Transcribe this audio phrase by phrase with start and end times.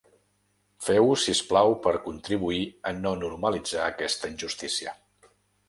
[0.85, 4.99] Feu-ho si us plau per contribuir a no normalitzar aquesta injustícia.